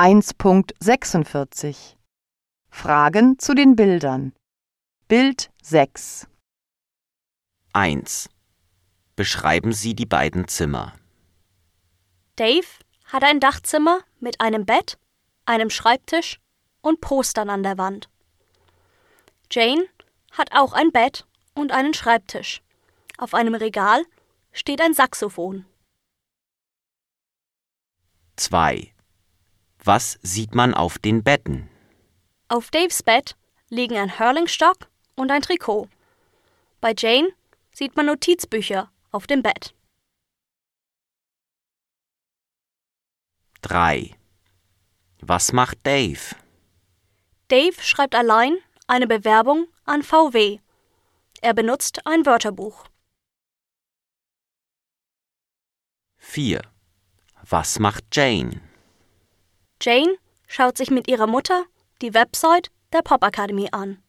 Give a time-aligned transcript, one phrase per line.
[0.00, 1.96] 1.46
[2.70, 4.32] Fragen zu den Bildern.
[5.08, 6.26] Bild 6
[7.74, 8.30] 1.
[9.14, 10.94] Beschreiben Sie die beiden Zimmer.
[12.36, 12.66] Dave
[13.04, 14.98] hat ein Dachzimmer mit einem Bett,
[15.44, 16.40] einem Schreibtisch
[16.80, 18.08] und Postern an der Wand.
[19.50, 19.84] Jane
[20.32, 22.62] hat auch ein Bett und einen Schreibtisch.
[23.18, 24.02] Auf einem Regal
[24.50, 25.66] steht ein Saxophon.
[28.36, 28.94] 2.
[29.84, 31.70] Was sieht man auf den Betten?
[32.48, 33.36] Auf Daves Bett
[33.70, 35.88] liegen ein Hurlingstock und ein Trikot.
[36.80, 37.28] Bei Jane
[37.72, 39.74] sieht man Notizbücher auf dem Bett.
[43.62, 44.16] 3.
[45.20, 46.34] Was macht Dave?
[47.48, 50.58] Dave schreibt allein eine Bewerbung an VW.
[51.40, 52.86] Er benutzt ein Wörterbuch.
[56.18, 56.62] 4.
[57.42, 58.60] Was macht Jane?
[59.82, 60.16] Jane
[60.46, 61.64] schaut sich mit ihrer Mutter
[62.02, 64.02] die Website der Popakademie an.